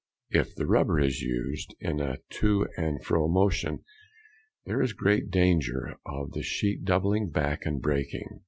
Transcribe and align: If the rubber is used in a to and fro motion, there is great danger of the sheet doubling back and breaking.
If 0.31 0.55
the 0.55 0.65
rubber 0.65 0.99
is 0.99 1.21
used 1.21 1.75
in 1.79 1.99
a 1.99 2.17
to 2.39 2.65
and 2.75 3.03
fro 3.05 3.27
motion, 3.27 3.83
there 4.65 4.81
is 4.81 4.93
great 4.93 5.29
danger 5.29 5.95
of 6.07 6.31
the 6.31 6.41
sheet 6.41 6.83
doubling 6.83 7.29
back 7.29 7.67
and 7.67 7.79
breaking. 7.79 8.39